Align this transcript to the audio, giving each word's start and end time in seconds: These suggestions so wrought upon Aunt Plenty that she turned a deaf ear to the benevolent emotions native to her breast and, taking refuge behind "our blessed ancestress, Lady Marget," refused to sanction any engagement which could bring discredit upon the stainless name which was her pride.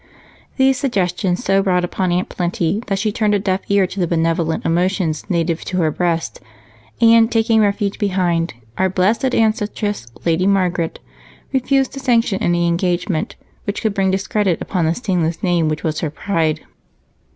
These 0.57 0.79
suggestions 0.79 1.43
so 1.45 1.59
wrought 1.61 1.85
upon 1.85 2.11
Aunt 2.11 2.27
Plenty 2.27 2.81
that 2.87 2.97
she 2.97 3.11
turned 3.11 3.35
a 3.35 3.39
deaf 3.39 3.59
ear 3.69 3.85
to 3.85 3.99
the 3.99 4.07
benevolent 4.07 4.65
emotions 4.65 5.29
native 5.29 5.63
to 5.65 5.77
her 5.77 5.91
breast 5.91 6.39
and, 6.99 7.31
taking 7.31 7.61
refuge 7.61 7.99
behind 7.99 8.55
"our 8.79 8.89
blessed 8.89 9.35
ancestress, 9.35 10.07
Lady 10.25 10.47
Marget," 10.47 10.97
refused 11.53 11.91
to 11.93 11.99
sanction 11.99 12.41
any 12.41 12.67
engagement 12.67 13.35
which 13.65 13.83
could 13.83 13.93
bring 13.93 14.09
discredit 14.09 14.59
upon 14.59 14.85
the 14.87 14.95
stainless 14.95 15.43
name 15.43 15.69
which 15.69 15.83
was 15.83 15.99
her 15.99 16.09
pride. 16.09 16.61